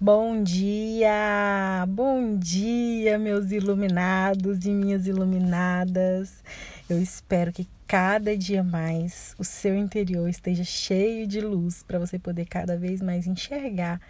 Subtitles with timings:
[0.00, 6.44] Bom dia, bom dia, meus iluminados e minhas iluminadas.
[6.88, 12.16] Eu espero que cada dia mais o seu interior esteja cheio de luz para você
[12.16, 14.00] poder cada vez mais enxergar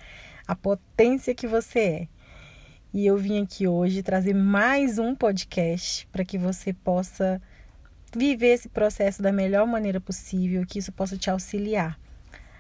[0.47, 2.09] a potência que você é.
[2.93, 7.41] E eu vim aqui hoje trazer mais um podcast para que você possa
[8.15, 11.99] viver esse processo da melhor maneira possível, que isso possa te auxiliar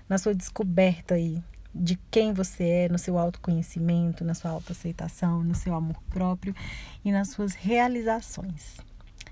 [0.08, 1.42] na sua descoberta aí
[1.74, 6.54] de quem você é, no seu autoconhecimento, na sua autoaceitação, no seu amor próprio
[7.04, 8.78] e nas suas realizações.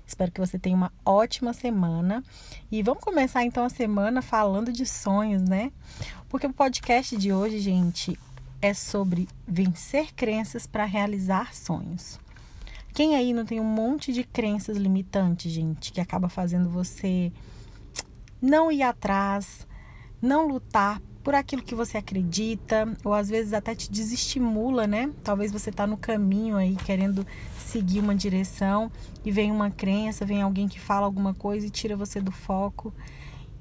[0.05, 2.23] Espero que você tenha uma ótima semana
[2.71, 5.71] e vamos começar então a semana falando de sonhos, né?
[6.29, 8.17] Porque o podcast de hoje, gente,
[8.61, 12.19] é sobre vencer crenças para realizar sonhos.
[12.93, 17.31] Quem aí não tem um monte de crenças limitantes, gente, que acaba fazendo você
[18.41, 19.67] não ir atrás,
[20.21, 25.11] não lutar por aquilo que você acredita, ou às vezes até te desestimula, né?
[25.25, 27.27] Talvez você está no caminho aí querendo
[27.57, 28.89] seguir uma direção
[29.25, 32.93] e vem uma crença, vem alguém que fala alguma coisa e tira você do foco.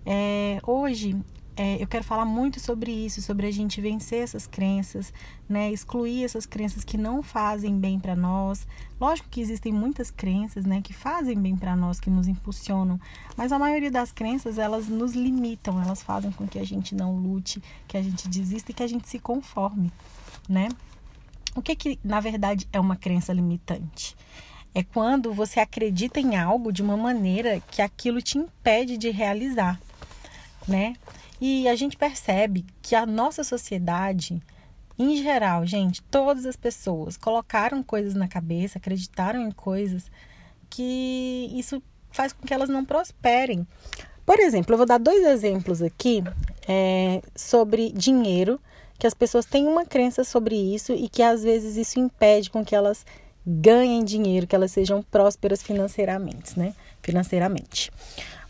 [0.06, 1.16] É, hoje
[1.56, 5.12] é, eu quero falar muito sobre isso, sobre a gente vencer essas crenças,
[5.48, 5.72] né?
[5.72, 8.66] Excluir essas crenças que não fazem bem para nós.
[9.00, 12.98] Lógico que existem muitas crenças, né, que fazem bem para nós, que nos impulsionam,
[13.36, 17.14] mas a maioria das crenças elas nos limitam, elas fazem com que a gente não
[17.14, 19.92] lute, que a gente desista e que a gente se conforme,
[20.48, 20.68] né?
[21.54, 24.16] O que que na verdade é uma crença limitante?
[24.74, 29.80] É quando você acredita em algo de uma maneira que aquilo te impede de realizar,
[30.68, 30.96] né?
[31.40, 34.42] E a gente percebe que a nossa sociedade,
[34.98, 40.10] em geral, gente, todas as pessoas colocaram coisas na cabeça, acreditaram em coisas
[40.70, 43.66] que isso faz com que elas não prosperem.
[44.24, 46.24] Por exemplo, eu vou dar dois exemplos aqui
[46.66, 48.60] é, sobre dinheiro,
[48.98, 52.64] que as pessoas têm uma crença sobre isso e que às vezes isso impede com
[52.64, 53.04] que elas
[53.46, 56.74] ganhem dinheiro, que elas sejam prósperas financeiramente, né?
[57.02, 57.92] Financeiramente.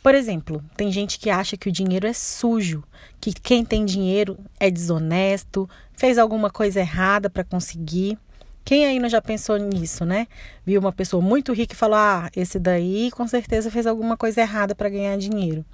[0.06, 2.84] Por exemplo, tem gente que acha que o dinheiro é sujo,
[3.21, 8.17] que quem tem dinheiro é desonesto, fez alguma coisa errada para conseguir.
[8.65, 10.28] Quem não já pensou nisso, né?
[10.65, 14.43] Viu uma pessoa muito rica e falou: "Ah, esse daí com certeza fez alguma coisa
[14.43, 15.65] errada para ganhar dinheiro".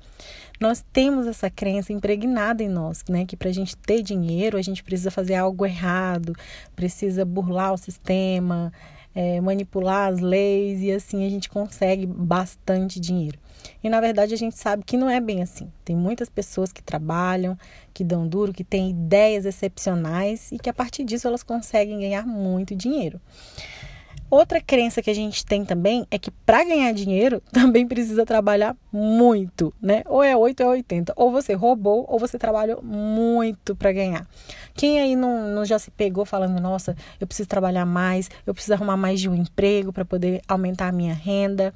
[0.59, 3.27] Nós temos essa crença impregnada em nós, né?
[3.27, 6.35] Que para a gente ter dinheiro, a gente precisa fazer algo errado,
[6.75, 8.73] precisa burlar o sistema,
[9.15, 13.39] é, manipular as leis e assim a gente consegue bastante dinheiro.
[13.83, 15.71] E na verdade a gente sabe que não é bem assim.
[15.85, 17.57] Tem muitas pessoas que trabalham,
[17.93, 22.27] que dão duro, que têm ideias excepcionais e que a partir disso elas conseguem ganhar
[22.27, 23.21] muito dinheiro.
[24.33, 28.75] Outra crença que a gente tem também é que para ganhar dinheiro também precisa trabalhar
[28.91, 30.03] muito, né?
[30.07, 31.13] Ou é 8 ou é 80.
[31.17, 34.27] Ou você roubou ou você trabalhou muito para ganhar.
[34.73, 38.73] Quem aí não, não já se pegou falando, nossa, eu preciso trabalhar mais, eu preciso
[38.73, 41.75] arrumar mais de um emprego para poder aumentar a minha renda?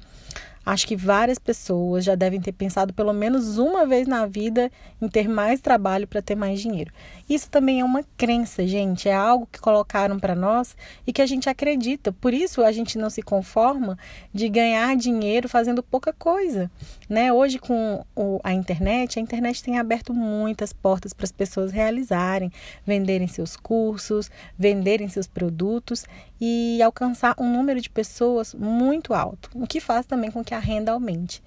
[0.69, 4.69] Acho que várias pessoas já devem ter pensado pelo menos uma vez na vida
[5.01, 6.91] em ter mais trabalho para ter mais dinheiro.
[7.29, 10.75] Isso também é uma crença, gente, é algo que colocaram para nós
[11.05, 12.11] e que a gente acredita.
[12.11, 13.97] Por isso a gente não se conforma
[14.33, 16.69] de ganhar dinheiro fazendo pouca coisa,
[17.07, 17.31] né?
[17.31, 18.03] Hoje com
[18.43, 22.51] a internet, a internet tem aberto muitas portas para as pessoas realizarem,
[22.85, 24.29] venderem seus cursos,
[24.59, 26.05] venderem seus produtos
[26.39, 30.59] e alcançar um número de pessoas muito alto, o que faz também com que a
[30.59, 31.41] renda aumente.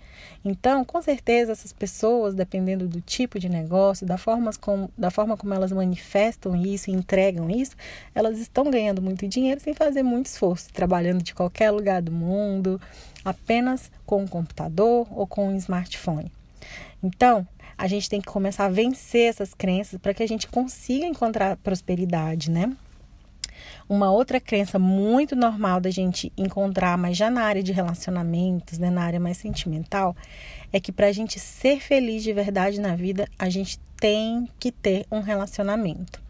[0.45, 5.37] Então, com certeza, essas pessoas, dependendo do tipo de negócio, da forma como, da forma
[5.37, 7.77] como elas manifestam isso e entregam isso,
[8.15, 12.81] elas estão ganhando muito dinheiro sem fazer muito esforço, trabalhando de qualquer lugar do mundo,
[13.25, 16.33] apenas com um computador ou com um smartphone.
[17.03, 17.47] Então,
[17.77, 21.57] a gente tem que começar a vencer essas crenças para que a gente consiga encontrar
[21.57, 22.71] prosperidade, né?
[23.91, 28.89] Uma outra crença muito normal da gente encontrar, mas já na área de relacionamentos, né,
[28.89, 30.15] na área mais sentimental,
[30.73, 34.71] é que para a gente ser feliz de verdade na vida, a gente tem que
[34.71, 36.23] ter um relacionamento.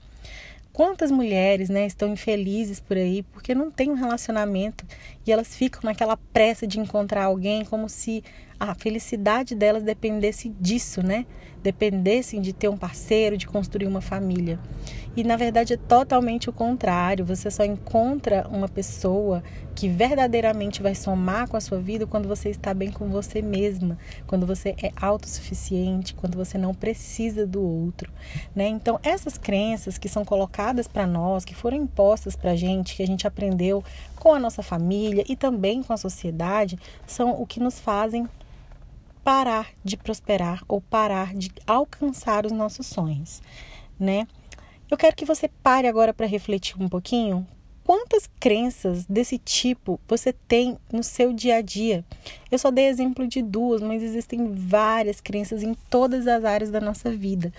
[0.72, 4.86] Quantas mulheres né, estão infelizes por aí porque não tem um relacionamento
[5.27, 8.24] e elas ficam naquela pressa de encontrar alguém como se
[8.59, 11.27] a felicidade delas dependesse disso, né?
[11.62, 14.59] Dependessem de ter um parceiro, de construir uma família.
[15.16, 17.24] E na verdade é totalmente o contrário.
[17.24, 19.42] Você só encontra uma pessoa
[19.74, 23.98] que verdadeiramente vai somar com a sua vida quando você está bem com você mesma,
[24.27, 28.13] quando você é autossuficiente, quando você não precisa do outro,
[28.54, 28.68] né?
[28.68, 33.03] Então, essas crenças que são colocadas para nós, que foram impostas para a gente, que
[33.03, 33.83] a gente aprendeu
[34.16, 38.28] com a nossa família e também com a sociedade, são o que nos fazem
[39.24, 43.42] parar de prosperar ou parar de alcançar os nossos sonhos,
[43.98, 44.26] né?
[44.90, 47.46] Eu quero que você pare agora para refletir um pouquinho
[47.84, 52.04] quantas crenças desse tipo você tem no seu dia a dia.
[52.50, 56.80] Eu só dei exemplo de duas, mas existem várias crenças em todas as áreas da
[56.80, 57.52] nossa vida.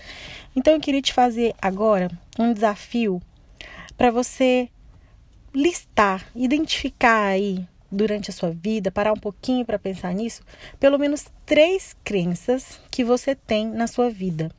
[0.54, 3.20] Então eu queria te fazer agora um desafio
[3.96, 4.68] para você
[5.54, 10.42] listar, identificar aí durante a sua vida, parar um pouquinho para pensar nisso,
[10.80, 14.50] pelo menos três crenças que você tem na sua vida.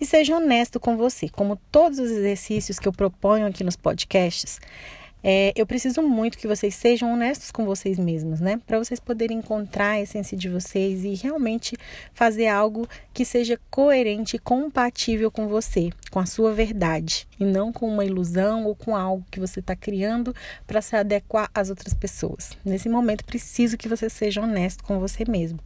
[0.00, 1.28] E seja honesto com você.
[1.28, 4.58] Como todos os exercícios que eu proponho aqui nos podcasts,
[5.22, 8.60] é, eu preciso muito que vocês sejam honestos com vocês mesmos, né?
[8.66, 11.76] Para vocês poderem encontrar a essência de vocês e realmente
[12.14, 17.72] fazer algo que seja coerente e compatível com você, com a sua verdade, e não
[17.72, 20.34] com uma ilusão ou com algo que você está criando
[20.66, 22.50] para se adequar às outras pessoas.
[22.64, 25.58] Nesse momento, preciso que você seja honesto com você mesmo.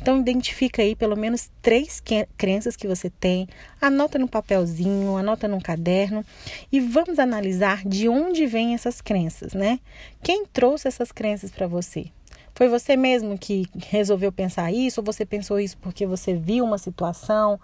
[0.00, 2.02] Então, identifica aí pelo menos três
[2.36, 3.48] crenças que você tem,
[3.80, 6.24] anota no papelzinho, anota num caderno
[6.70, 9.80] e vamos analisar de onde vêm essas crenças, né?
[10.22, 12.06] Quem trouxe essas crenças para você?
[12.54, 15.00] Foi você mesmo que resolveu pensar isso?
[15.00, 17.58] Ou você pensou isso porque você viu uma situação?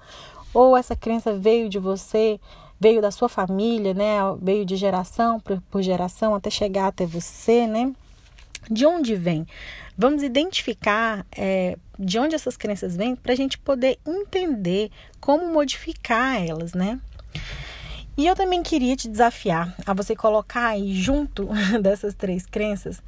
[0.53, 2.41] Ou essa crença veio de você,
[2.81, 4.19] veio da sua família, né?
[4.41, 5.38] Veio de geração
[5.71, 7.93] por geração até chegar até você, né?
[8.71, 9.47] De onde vem?
[9.97, 14.91] Vamos identificar é, de onde essas crenças vêm para a gente poder entender
[15.21, 16.99] como modificar elas, né?
[18.17, 21.49] E eu também queria te desafiar a você colocar aí junto
[21.81, 23.03] dessas três crenças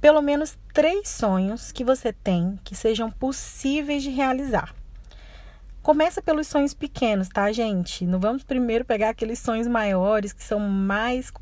[0.00, 4.74] pelo menos três sonhos que você tem que sejam possíveis de realizar.
[5.82, 8.04] Começa pelos sonhos pequenos, tá, gente?
[8.04, 11.32] Não vamos primeiro pegar aqueles sonhos maiores que são mais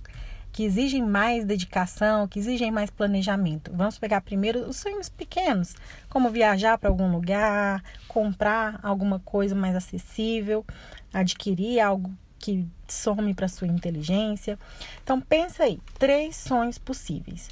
[0.52, 3.72] que exigem mais dedicação, que exigem mais planejamento.
[3.74, 5.74] Vamos pegar primeiro os sonhos pequenos,
[6.08, 10.64] como viajar para algum lugar, comprar alguma coisa mais acessível,
[11.12, 14.56] adquirir algo que some para sua inteligência.
[15.02, 17.48] Então pensa aí, três sonhos possíveis.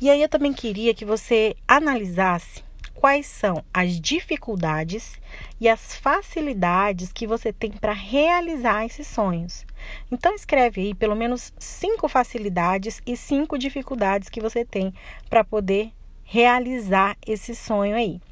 [0.00, 2.63] E aí eu também queria que você analisasse
[3.04, 5.20] quais são as dificuldades
[5.60, 9.66] e as facilidades que você tem para realizar esses sonhos.
[10.10, 14.94] Então escreve aí pelo menos cinco facilidades e cinco dificuldades que você tem
[15.28, 15.92] para poder
[16.22, 18.22] realizar esse sonho aí.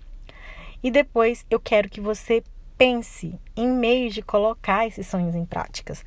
[0.83, 2.43] E depois eu quero que você
[2.79, 6.03] pense em meios de colocar esses sonhos em práticas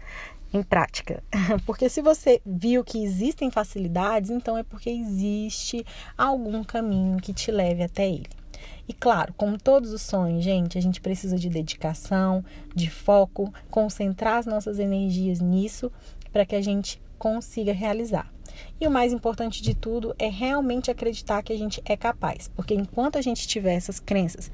[0.51, 1.21] em prática.
[1.67, 5.85] Porque se você viu que existem facilidades, então é porque existe
[6.17, 8.44] algum caminho que te leve até ele.
[8.87, 12.43] E claro, como todos os sonhos, gente, a gente precisa de dedicação,
[12.75, 15.91] de foco, concentrar as nossas energias nisso
[16.31, 18.31] para que a gente consiga realizar.
[18.79, 22.73] E o mais importante de tudo é realmente acreditar que a gente é capaz, porque
[22.73, 24.51] enquanto a gente tiver essas crenças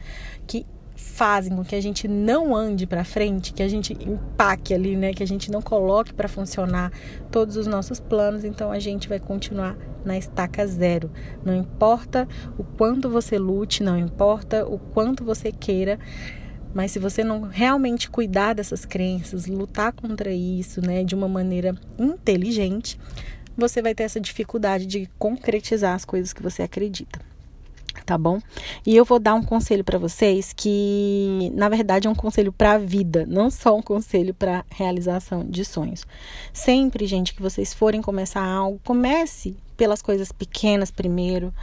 [0.47, 0.65] que
[0.95, 5.13] fazem com que a gente não ande para frente, que a gente empaque ali, né,
[5.13, 6.91] que a gente não coloque para funcionar
[7.31, 11.11] todos os nossos planos, então a gente vai continuar na estaca zero.
[11.43, 12.27] Não importa
[12.57, 15.99] o quanto você lute, não importa o quanto você queira,
[16.73, 21.75] mas se você não realmente cuidar dessas crenças, lutar contra isso, né, de uma maneira
[21.99, 22.99] inteligente,
[23.57, 27.30] você vai ter essa dificuldade de concretizar as coisas que você acredita
[28.05, 28.39] tá bom?
[28.85, 32.73] E eu vou dar um conselho para vocês que, na verdade, é um conselho para
[32.73, 36.05] a vida, não só um conselho para realização de sonhos.
[36.53, 41.53] Sempre, gente, que vocês forem começar algo, comece pelas coisas pequenas primeiro.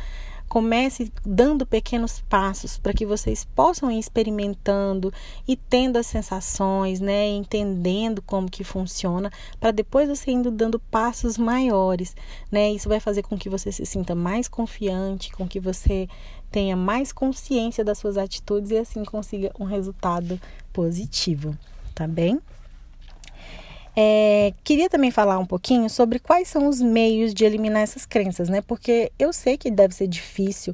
[0.48, 5.12] Comece dando pequenos passos para que vocês possam ir experimentando
[5.46, 11.36] e tendo as sensações, né, entendendo como que funciona, para depois você indo dando passos
[11.36, 12.16] maiores,
[12.50, 12.70] né?
[12.70, 16.08] Isso vai fazer com que você se sinta mais confiante, com que você
[16.50, 20.40] tenha mais consciência das suas atitudes e assim consiga um resultado
[20.72, 21.56] positivo,
[21.94, 22.40] tá bem?
[24.00, 28.48] É, queria também falar um pouquinho sobre quais são os meios de eliminar essas crenças,
[28.48, 28.60] né?
[28.60, 30.72] Porque eu sei que deve ser difícil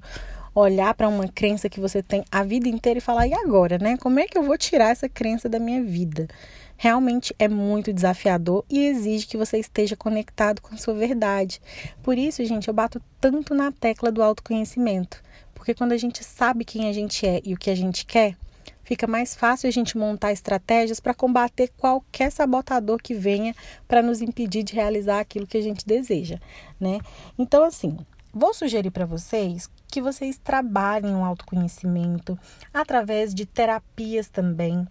[0.54, 3.96] olhar para uma crença que você tem a vida inteira e falar, e agora, né?
[3.96, 6.28] Como é que eu vou tirar essa crença da minha vida?
[6.76, 11.62] Realmente é muito desafiador e exige que você esteja conectado com a sua verdade.
[12.02, 15.22] Por isso, gente, eu bato tanto na tecla do autoconhecimento.
[15.54, 18.36] Porque quando a gente sabe quem a gente é e o que a gente quer,
[18.84, 23.54] fica mais fácil a gente montar estratégias para combater qualquer sabotador que venha
[23.88, 26.38] para nos impedir de realizar aquilo que a gente deseja,
[26.78, 27.00] né?
[27.38, 27.96] Então, assim,
[28.32, 32.38] vou sugerir para vocês que vocês trabalhem o autoconhecimento
[32.72, 34.86] através de terapias também.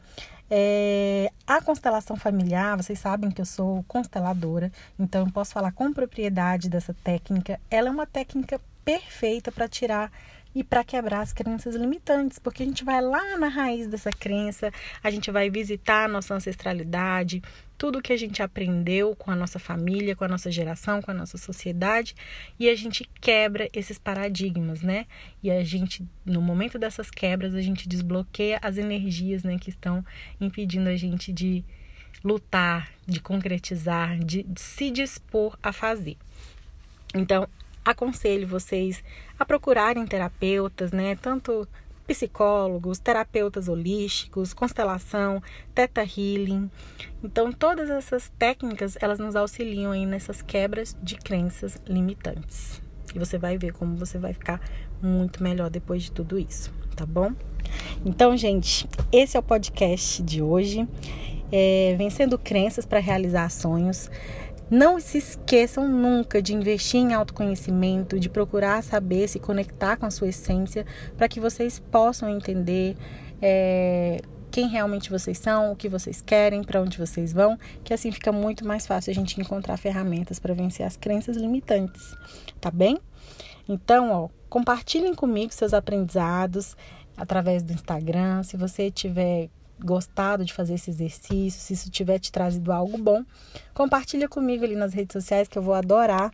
[0.50, 5.92] É, a constelação familiar, vocês sabem que eu sou consteladora, então eu posso falar com
[5.92, 7.60] propriedade dessa técnica.
[7.72, 10.12] Ela é uma técnica perfeita para tirar
[10.56, 14.72] e para quebrar as crenças limitantes, porque a gente vai lá na raiz dessa crença,
[15.04, 17.42] a gente vai visitar a nossa ancestralidade,
[17.78, 21.14] tudo que a gente aprendeu com a nossa família, com a nossa geração, com a
[21.14, 22.16] nossa sociedade,
[22.60, 25.06] e a gente quebra esses paradigmas, né?
[25.42, 30.06] E a gente, no momento dessas quebras, a gente desbloqueia as energias, né, que estão
[30.40, 31.64] impedindo a gente de
[32.24, 36.16] lutar, de concretizar, de, de se dispor a fazer.
[37.14, 37.48] Então,
[37.84, 39.04] aconselho vocês
[39.38, 41.16] a procurarem terapeutas, né?
[41.16, 41.68] Tanto
[42.08, 45.42] psicólogos, terapeutas holísticos, constelação,
[45.74, 46.70] teta healing.
[47.24, 52.82] Então, todas essas técnicas, elas nos auxiliam aí nessas quebras de crenças limitantes.
[53.16, 54.60] E você vai ver como você vai ficar
[55.02, 57.32] muito melhor depois de tudo isso, tá bom?
[58.06, 60.88] Então, gente, esse é o podcast de hoje.
[61.56, 64.10] É, vencendo crenças para realizar sonhos.
[64.74, 70.10] Não se esqueçam nunca de investir em autoconhecimento, de procurar saber se conectar com a
[70.10, 70.84] sua essência,
[71.16, 72.98] para que vocês possam entender
[73.40, 78.12] é, quem realmente vocês são, o que vocês querem, para onde vocês vão, que assim
[78.12, 82.18] fica muito mais fácil a gente encontrar ferramentas para vencer as crenças limitantes,
[82.60, 82.98] tá bem?
[83.70, 86.76] Então, ó, compartilhem comigo seus aprendizados
[87.16, 88.42] através do Instagram.
[88.42, 93.24] Se você tiver gostado de fazer esse exercício, se isso tiver te trazido algo bom,
[93.74, 96.32] compartilha comigo ali nas redes sociais que eu vou adorar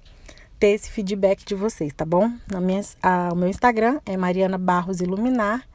[0.60, 2.30] ter esse feedback de vocês, tá bom?
[2.62, 5.66] Minha, a, o meu Instagram é Mariana Barros Iluminar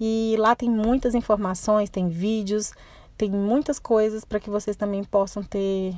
[0.00, 2.72] e lá tem muitas informações, tem vídeos,
[3.18, 5.94] tem muitas coisas para que vocês também possam ter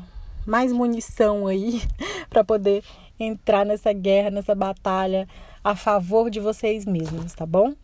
[0.46, 1.82] mais munição aí
[2.30, 2.82] para poder
[3.20, 5.28] entrar nessa guerra, nessa batalha
[5.62, 7.74] a favor de vocês mesmos, tá bom?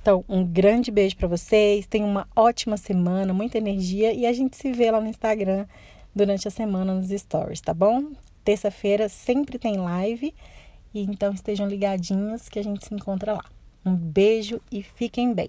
[0.00, 1.86] Então, um grande beijo para vocês.
[1.86, 5.66] Tenham uma ótima semana, muita energia e a gente se vê lá no Instagram
[6.14, 8.12] durante a semana nos stories, tá bom?
[8.42, 10.34] Terça-feira sempre tem live
[10.94, 13.44] e então estejam ligadinhos que a gente se encontra lá.
[13.84, 15.48] Um beijo e fiquem bem.